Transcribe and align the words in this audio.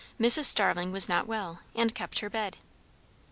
Starling 0.41 0.91
was 0.91 1.07
not 1.07 1.27
well, 1.27 1.59
and 1.75 1.93
kept 1.93 2.21
her 2.21 2.29
bed. 2.31 2.57